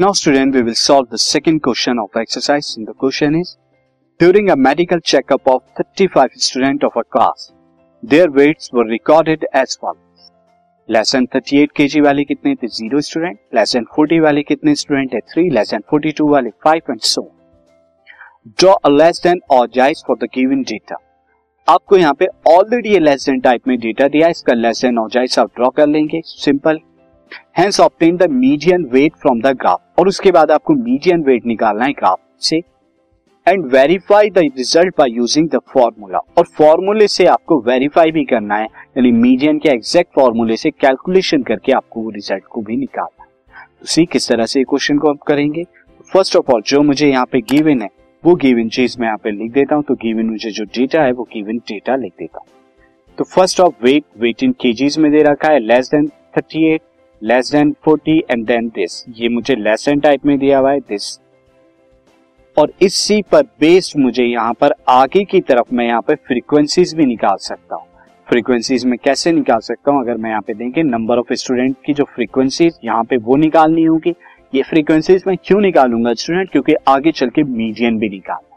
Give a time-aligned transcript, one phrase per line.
[0.00, 3.56] Student we will solve the second question of exercise and the question is
[4.20, 7.52] during a medical checkup of 35 students of a class
[8.02, 10.30] their weights were recorded as follows
[10.88, 15.14] less than 38 KG वाले कितने थे zero student less than 40 वाले कितने student
[15.14, 17.22] है three less than 42 वाले five and so
[18.60, 20.98] draw a less than और जाइज for the given data
[21.68, 25.10] आपको यहाँ पे ऑलरेडी ये लेस देन टाइप में डेटा दिया इसका लेस देन और
[25.10, 26.80] जाइज आप ड्रॉ कर लेंगे simple
[27.58, 31.84] hence obtain the median weight from the graph और उसके बाद आपको मीडियन वेट निकालना
[31.84, 32.56] है ग्राफ से
[33.46, 38.56] and verify the result by using the formula और फॉर्मूले से आपको वेरीफाई भी करना
[38.56, 43.22] है, यानी मीडियन के एग्जैक्ट फॉर्मूले से कैलकुलेशन करके आपको वो रिज़ल्ट को भी निकालना
[43.22, 45.64] है। तो सी किस तरह से क्वेश्चन को आप करेंगे?
[46.12, 47.88] फ़र्स्ट ऑफ़ ऑल जो मुझे यहाँ पे गिवन है,
[48.24, 51.12] वो गिवन चीज़ मैं यहाँ पे लिख देता हूँ तो गिवन मुझे जो डेटा है,
[51.12, 52.46] वो गिवन डेटा लिख देता हूँ।
[53.18, 56.82] तो first of weight weight in KGs में दे रखा है less than thirty eight
[57.22, 60.80] less than forty and then this ये मुझे लेस देन टाइप में दिया हुआ है
[60.80, 61.18] दिस
[62.56, 67.06] और इसी पर बेस्ड मुझे यहाँ पर आगे की तरफ़ मैं यहाँ पे फ्रीक्वेंसीज भी
[67.06, 67.86] निकाल सकता हूँ।
[68.28, 70.00] फ्रीक्वेंसीज में कैसे निकाल सकता हूँ?
[70.02, 73.84] अगर मैं यहाँ पे देंगे नंबर ऑफ़ स्टूडेंट की जो फ्रीक्वेंसीज यहाँ पे वो निकालनी
[73.84, 74.14] होगी।
[74.54, 78.47] ये फ्रीक्वेंसीज मैं क्यों निकालूँगा स्टूडेंट क्योंकि आगे चल के मीडियन भी निकालना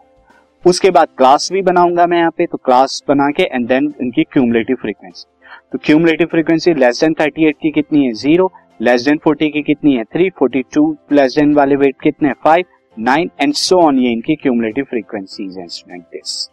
[0.65, 4.23] उसके बाद क्लास भी बनाऊँगा मैं यहाँ पे तो क्लास बना के एंड देन इनकी
[4.23, 5.25] क्यूमुलेटिव फ्रीक्वेंसी
[5.71, 8.11] तो क्यूमुलेटिव फ्रीक्वेंसी लेस देन 38 की कितनी है?
[8.13, 8.51] ज़ीरो
[8.81, 10.03] लेस देन 40 की कितनी है?
[10.03, 12.35] Three forty two less than वाले वेट कितने हैं?
[12.43, 12.65] Five
[12.97, 16.49] nine and so on ये इनकी क्यूमुलेटिव फ्रीक्वेंसीज हैं स्टूडेंट दिस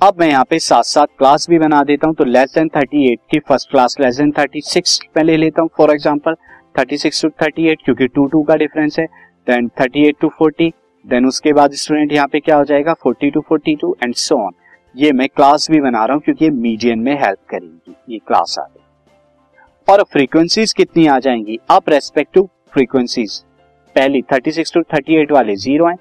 [0.00, 3.16] अब मैं यहाँ पे साथ साथ क्लास भी बना देता हूँ तो लेस देन 38
[3.30, 6.34] की फ़र्स्ट क्लास लेस देन 36 पे ले लेता हूँ फॉर एग्जांपल
[6.78, 9.06] 36 टू 38 क्योंकि टू टू का डिफरेंस है.
[9.46, 10.70] देन 38 टू 40
[11.08, 12.94] देन उसके बाद स्टूडेंट यहाँ पे क्या हो जाएगा?
[13.06, 14.52] 40 टू 42 एंड सो ऑन
[14.94, 18.56] ये मैं क्लास भी बना रहा हूँ क्योंकि ये मीडियन में हेल्प करेगी, ये क्लास
[18.58, 18.82] आ गई।
[19.88, 21.58] और फ्रीक्वेंसीज कितनी आ जाएँगी?
[21.70, 23.38] अब रेस्पेक्टिव फ्रीक्वेंसीज
[23.96, 25.96] पहली 36 टू 38 वाले ज़ीरो हैं।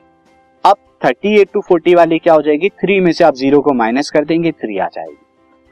[0.66, 2.70] अब 38 टू 40 वाली क्या हो जाएगी?
[2.72, 5.18] थ्री में से आप ज़ीरो को माइनस कर देंगे थ्री आ जाएगी।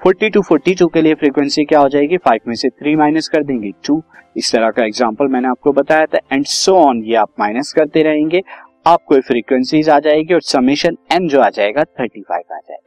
[0.02, 2.18] 40 टू 42 के लिए फ्रीक्वेंसी क्या हो जाएगी?
[2.18, 4.02] फाइव में से थ्री माइनस कर देंगे टू
[4.38, 8.04] इस तरह का एग्ज़ाम्पल मैंने आपको बताया था। एंड सो ऑन ये आप माइनस करते
[8.04, 8.42] रहेंगे।
[8.86, 12.80] आपको फ्रीक्वेंसीज आ जाएगी और समेशन एन जो आ जाएगा 35 आ जाएगा।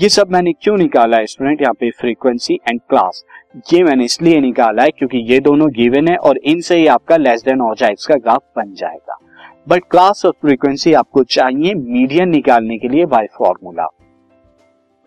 [0.00, 3.22] ये सब मैंने क्यों निकाला है स्टूडेंट यहाँ पे फ्रीक्वेंसी एंड क्लास
[3.72, 7.42] ये मैंने इसलिए निकाला है क्योंकि ये दोनों गिवन है और इनसे ही आपका लेस
[7.42, 9.18] देन और जाएगा का ग्राफ बन जाएगा।
[9.68, 13.86] बट क्लास और फ्रीक्वेंसी आपको चाहिए मीडियन निकालने के लिए बाय फॉर्मूला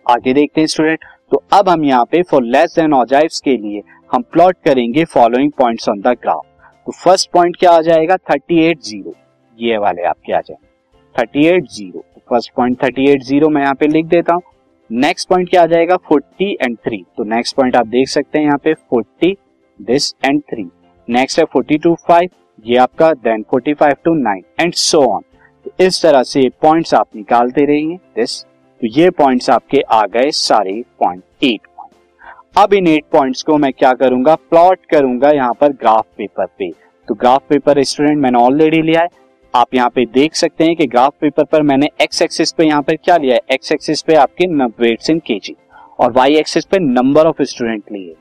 [0.06, 3.82] आगे देखते हैं स्टूडेंट तो अब हम यहाँ पे फॉर लेस देन ऑजाइव्स के लिए
[4.12, 6.46] हम प्लॉट करेंगे following points on the graph
[6.88, 8.16] तो फ़र्स्ट पॉइंट क्या आ जाएगा?
[8.30, 9.16] 38 ज़ीरो
[9.60, 10.72] ये वाले आपके आ जाएँगे।
[11.16, 14.42] 38 ज़ीरो फ़र्स्ट पॉइंट 38 ज़ीरो मैं यहाँ पे लिख देता हूँ।
[14.90, 15.98] नेक्स्ट पॉइंट क्या आ जाएगा?
[16.12, 19.36] 40 एंड 3 तो नेक्स्ट पॉइंट आप देख सकते हैं यहाँ पे 40
[19.80, 20.70] दिस एंड 3
[21.08, 22.28] नेक्स्ट है 40 टू 5
[22.66, 25.22] ये आपका then 45 to 9 and so on
[25.66, 30.32] तो इस तरह से पॉइंट्स आप निकालते रहेंगे दिस तो ये पॉइंट्स आपके आ गए
[30.32, 34.36] सारे पॉइंट एट पॉइंट अब इन एट पॉइंट्स को मैं क्या करूँगा?
[34.36, 36.70] प्लॉट करूँगा यहाँ पर ग्राफ पेपर पे।
[37.08, 39.08] तो ग्राफ पेपर स्टूडेंट मैंने ऑलरेडी लिया है।
[39.54, 42.82] आप यहाँ पे देख सकते हैं कि ग्राफ पेपर पर मैंने एक्स एक्सिस पे यहाँ
[42.82, 43.42] पर क्या लिया है?
[43.52, 44.46] एक्स एक्सिस पे आपके
[44.84, 45.56] वेट्स इन केजी
[46.00, 48.16] और वाई एक्सिस पे नंबर ऑफ़ स्टूडेंट लिए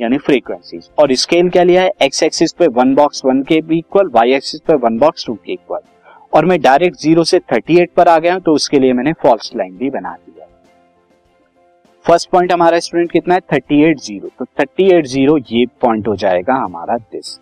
[0.00, 1.90] यानी फ्रीक्वेंसीज और स्केल क्या लिया है?
[2.02, 5.52] एक्स एक्सिस पे वन बॉक्स वन के इक्वल वाई एक्सिस पे वन बॉक्स टू के
[5.52, 5.80] इक्वल
[6.34, 9.12] और मैं डायरेक्ट ज़ीरो से थर्टी एट पर आ गया हूँ तो उसके लिए मैंने
[9.22, 10.46] फॉल्स लाइन भी बना दिया
[12.04, 13.40] फ़र्स्ट पॉइंट हमारा स्टूडेंट कितना है?
[13.52, 17.38] थर्टी एट ज़ीरो तो थर्टी एट ज़ीरो ये पॉइंट हो जाएगा हमारा दिस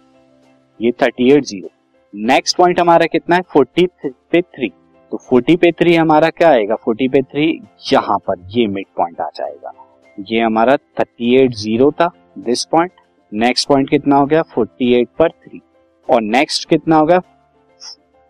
[0.80, 1.68] ये thirty eight zero
[2.14, 3.42] next point हमारा कितना है?
[3.52, 4.68] फोर्टी पे थ्री
[5.12, 6.74] तो फोर्टी पे थ्री हमारा क्या आएगा?
[6.74, 7.46] फोर्टी पे थ्री
[7.92, 9.72] यहाँ पर, ये मिड पॉइंट आ जाएगा।
[10.18, 12.92] ये हमारा थर्टी एट ज़ीरो था दिस पॉइंट
[13.32, 14.42] नेक्स्ट पॉइंट कितना हो गया?
[14.44, 15.60] फोर्टी एट पर थ्री
[16.08, 17.18] और नेक्स्ट कितना हो गया?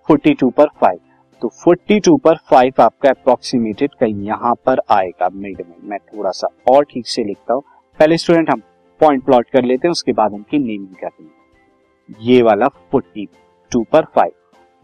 [0.08, 0.98] फोर्टी टू पर फाइव
[1.42, 6.30] तो फोर्टी टू पर फाइव आपका अप्रोक्सीमेटेड कहीं यहाँ पर आएगा मिड में। मैं थोड़ा
[6.32, 7.62] सा और ठीक से लिखता हूँ।
[7.98, 8.62] पहले स्टूडेंट हम
[9.00, 13.28] पॉइंट प्लॉट कर लेते हैं, उसके बाद उनकी नेमिंग करनी ये वाला फोर्टी
[13.74, 14.32] टू पर फाइव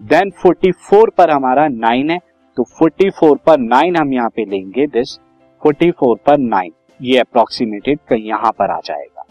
[0.01, 2.19] देन फोर्टी फोर पर हमारा नाइन है
[2.57, 5.19] तो फोर्टी फोर पर नाइन हम यहाँ पे लेंगे दिस
[5.63, 9.25] फोर्टी फोर पर नाइन ये अप्रोक्सीमेटेड कहीं यहाँ पर आ जाएगा.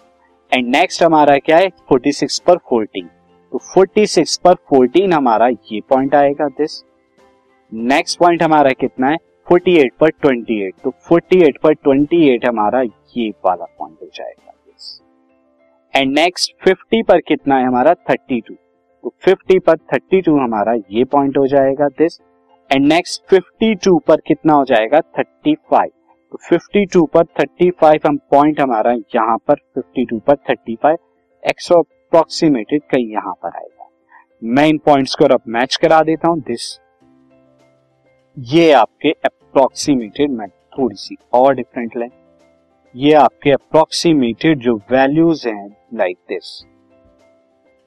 [0.52, 1.70] एंड नेक्स्ट हमारा क्या है?
[1.90, 3.06] फोर्टी सिक्स पर फोर्टीन
[3.52, 6.84] तो फोर्टी सिक्स पर फोर्टीन हमारा ये पॉइंट आएगा दिस
[7.72, 9.18] नेक्स्ट पॉइंट हमारा कितना है?
[9.48, 13.98] फोर्टी एट पर ट्वेंटी एट तो फोर्टी एट पर ट्वेंटी एट हमारा ये वाला पॉइंट
[14.02, 14.54] हो जाएगा
[15.94, 17.94] एंड नेक्स्ट फिफ्टी पर कितना है हमारा?
[18.10, 18.54] थर्टी टू
[19.04, 22.20] तो 50 पर 32 हमारा ये पॉइंट हो जाएगा दिस
[22.72, 25.00] एंड नेक्स्ट 52 पर कितना हो जाएगा?
[25.20, 25.90] 35
[26.32, 30.98] तो 52 पर 35 हम पॉइंट हमारा यहाँ पर 52 पर 35
[31.50, 33.90] एक्सो अप्रोक्सीमेटेड कहीं यहाँ पर आएगा।
[34.44, 36.80] मैं इन पॉइंट्स को अब मैच करा देता हूँ। दिस
[38.38, 42.10] ये आपके अप्रोक्सीमेटेड मैं थोड़ी सी और डिफरेंट लें।
[42.96, 46.66] ये आपके अप्रोक्सीमेटेड जो वैल्यूज़ हैं लाइक दिस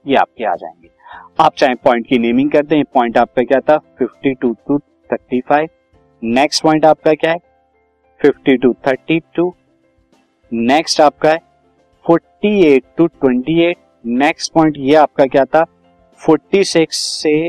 [0.07, 1.02] ये आपके आ जाएँगे।
[1.41, 3.79] आप चाहे पॉइंट की नेमिंग करते हैं पॉइंट आपका क्या था?
[4.03, 4.79] 52 टू
[5.13, 5.69] 35
[6.25, 7.39] नेक्स्ट पॉइंट आपका क्या है?
[8.21, 9.51] 50 टू 32
[10.53, 11.39] नेक्स्ट आपका है
[12.11, 13.75] 48 टू 28
[14.07, 15.65] नेक्स्ट पॉइंट ये आपका क्या था?
[16.21, 17.49] 46 से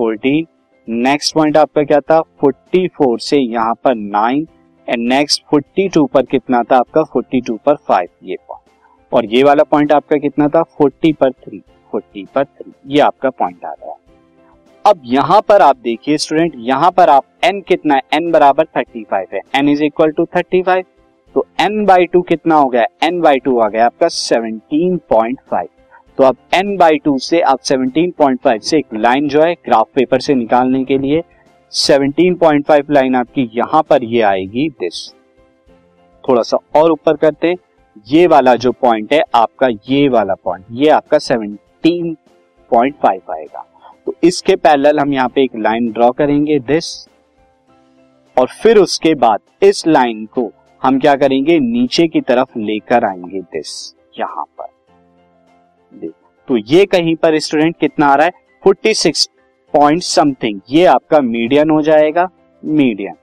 [0.00, 0.46] 14
[0.88, 2.22] नेक्स्ट पॉइंट आपका क्या था?
[2.44, 4.46] 44 से यहाँ पर 9
[4.88, 7.02] एंड नेक्स्ट 42 पर कितना था आपका?
[7.16, 10.62] 42 पर 5 ये पॉइंट और ये वाला पॉइंट आपका कितना था?
[10.82, 11.60] 40 पर 3
[11.94, 13.94] 40 पर 3 ये आपका पॉइंट आ है
[14.84, 19.32] अब यहाँ पर आप देखिए स्टूडेंट यहाँ पर आप n कितना है n बराबर 35
[19.32, 20.84] है। n इज़ इक्वल टू 35
[21.34, 22.84] तो n बाई टू कितना हो गया?
[23.04, 25.66] n बाई टू आ गया आपका 17.5
[26.18, 30.20] तो अब n बाई टू से आप 17.5 से एक लाइन जो है ग्राफ पेपर
[30.20, 31.22] से निकालने के लिए
[31.72, 35.08] 17.5 लाइन आपकी यहाँ पर ये आएगी दिस
[36.24, 37.56] थोड़ा सा और ऊपर करते हैं।
[38.08, 41.18] ये वाला जो पॉइंट है, आपका ये वाला पॉइंट ये आपका
[41.86, 43.64] 17.5 आएगा।
[44.06, 47.08] तो इसके पैरेलल हम यहाँ पे एक लाइन ड्रॉ करेंगे दिस
[48.36, 50.50] और फिर उसके बाद इस लाइन को
[50.82, 54.66] हम क्या करेंगे, नीचे की तरफ़ लेकर आएँगे दिस यहाँ पर।
[56.48, 58.32] तो ये कहीं पर स्टूडेंट कितना आ रहा है?
[58.64, 59.28] फोर्टी सिक्स
[59.74, 62.28] पॉइंट समथिंग ये आपका मीडियन हो जाएगा
[62.62, 63.14] मीडियन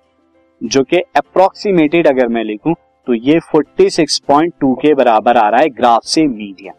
[0.62, 2.74] जो कि अप्रोक्सीमेटेड अगर मैं लिखूं
[3.08, 6.74] तो ये 46.2 के बराबर आ रहा है ग्राफ से मीडियन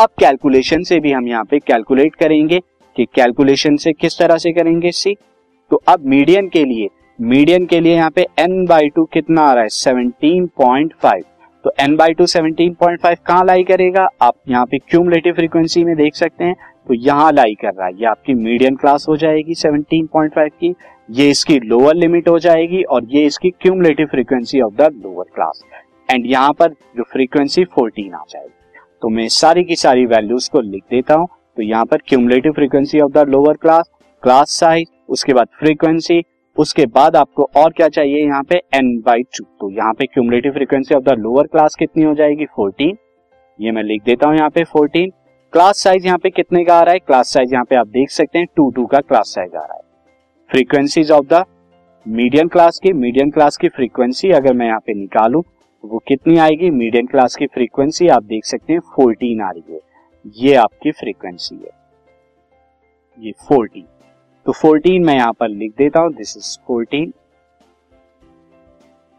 [0.00, 2.58] अब कैलकुलेशन से भी हम यहाँ पे कैलकुलेट करेंगे
[2.96, 5.14] कि कैलकुलेशन से किस तरह से करेंगे सी
[5.70, 6.88] तो अब मीडियन के लिए
[7.18, 9.68] मीडियन के लिए यहाँ पे एन बाई टू कितना आ रहा है?
[9.68, 11.24] सेवनटीन पॉइंट फाइव
[11.64, 14.08] तो N by two seventeen point five कहाँ लाई करेगा?
[14.22, 16.54] आप यहाँ पे क्यूमुलेटिव फ्रीक्वेंसी में देख सकते हैं।
[16.88, 20.50] तो यहाँ लाई कर रहा है। ये आपकी मीडियन क्लास हो जाएगी सेवनटीन पॉइंट फाइव
[20.60, 20.74] की।
[21.10, 25.62] ये इसकी लोअर लिमिट हो जाएगी और ये इसकी cumulative frequency of the lower class
[26.08, 28.59] and यहाँ पर जो फ्रीक्वेंसी फोर्टीन आ जाएगी।
[29.02, 31.26] तो मैं सारी की सारी वैल्यूज़ को लिख देता हूँ।
[31.56, 33.90] तो यहाँ पर cumulative frequency of the lower class
[34.22, 36.22] class size उसके बाद फ्रीक्वेंसी
[36.56, 38.56] उसके बाद आपको और क्या चाहिए यहाँ पे?
[38.74, 42.46] एन बाई टू तो यहाँ पे cumulative frequency of the lower class कितनी हो जाएगी?
[42.46, 42.96] फोर्टीन
[43.58, 45.12] ये मैं लिख देता हूँ यहाँ पे फोर्टीन
[45.52, 46.98] क्लास साइज़ यहाँ पे कितने का आ रहा है?
[46.98, 49.74] क्लास साइज़ यहाँ पे आप देख सकते हैं टू टू का क्लास साइज़ आ रहा
[49.74, 49.82] है।
[50.50, 51.44] Frequencies of the
[52.06, 55.44] medium class की मीडियम क्लास की फ्रीक्वेंसी अगर मैं यहाँ पे निकालू
[55.84, 56.70] वो कितनी आएगी?
[56.70, 59.80] मीडियम क्लास की फ्रीक्वेंसी आप देख सकते हैं फोर्टीन आ रही है।
[60.36, 61.70] ये आपकी फ्रीक्वेंसी है।
[63.18, 63.86] ये फोर्टीन
[64.46, 67.12] तो फोर्टीन मैं यहाँ पर लिख देता हूँ दिस इज़ फोर्टीन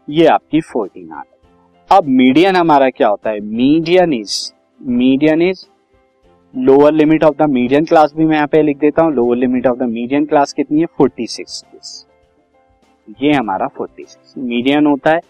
[0.08, 3.40] ये आपकी फोर्टीन आ गई अब मीडियन हमारा क्या होता है?
[3.40, 5.64] Median is median is
[6.54, 9.66] lower limit of the median class भी मैं यहाँ पे लिख देता हूँ। Lower limit
[9.66, 10.86] of the median class कितनी है?
[10.88, 12.06] फोर्टी सिक्स
[13.20, 15.20] ये हमारा फोर्टी सिक्स मीडियन होता है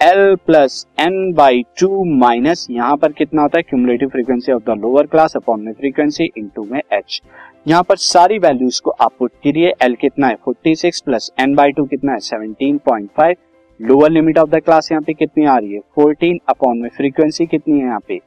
[0.00, 3.62] L plus N by two minus यहाँ पर कितना होता है?
[3.62, 7.20] Cumulative frequency of the lower class upon में फ्रीक्वेंसी इनटू में एच
[7.68, 10.36] यहाँ पर सारी वैल्यूज़ को आप पुट करिए एल कितना है?
[10.48, 12.18] 46 प्लस एन बाई टू कितना है?
[12.20, 13.34] 17.5
[13.80, 15.80] lower limit of the class यहाँ पे कितनी आ रही है?
[15.98, 18.20] 14 अपॉन में फ्रीक्वेंसी कितनी है यहाँ पे?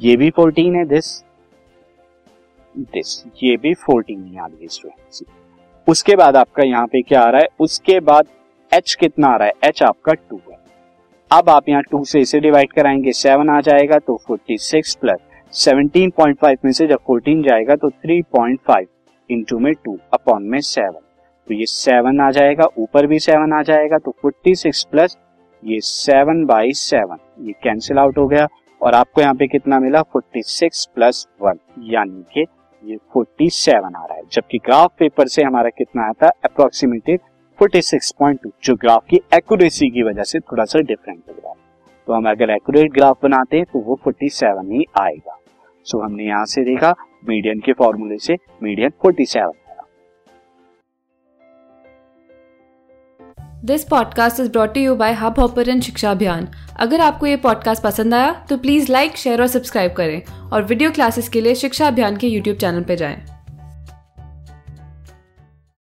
[0.00, 1.12] ये भी 14 है दिस
[2.74, 5.26] दिस ये भी 14 ही आ रही है फ्रीक्वेंसी
[5.86, 7.48] उसके बाद आपका यहाँ पे क्या आ रहा है?
[7.60, 8.26] उसके बाद
[8.72, 9.52] एच कितना आ रहा है?
[9.64, 10.55] एच आपका टू है।
[11.30, 15.18] अब आप यहाँ टू से इसे डिवाइड कराएँगे सेवन आ जाएगा तो forty six plus
[15.52, 18.86] seventeen point five में से जब फोर्टीन जाएगा तो थ्री पॉइंट फाइव
[19.30, 21.00] इंटू में टू अपॉन में सेवन
[21.48, 25.16] तो ये सेवन आ जाएगा, ऊपर भी सेवन आ जाएगा तो फोर्टी सिक्स प्लस
[25.64, 28.46] ये सेवन बाई सेवन ये कैंसिल आउट हो गया
[28.82, 30.02] और आपको यहाँ पे कितना मिला?
[30.02, 32.46] फोर्टी सिक्स प्लस वन यानी कि
[32.84, 37.20] ये फोर्टी सेवन आ रहा है। जबकि ग्राफ पेपर से हमारा कितना आता था अप्रोक्सीमेटेड
[37.58, 41.56] 46.2 जो ग्राफ की एक्यूरेसी की वजह से थोड़ा सा डिफरेंट लग रहा है।
[42.08, 45.38] तो हम अगर एक्यूरेट ग्राफ बनाते हैं तो वो 47 ही आएगा।
[45.86, 46.94] सो हमने यहाँ से देखा
[47.28, 49.84] मीडियन के फॉर्मूले से मीडियन 47 आएगा
[53.64, 56.48] this podcast is brought you by Hubhopper Shiksha Abhiyan
[56.80, 60.90] अगर आपको ये पॉडकास्ट पसंद आया तो प्लीज़ लाइक शेयर और सब्सक्राइब करें। और वीडियो
[60.90, 63.35] क्लासेस के लिए शिक्षा अभियान के यूट्यूब चैनल पर जाएँ।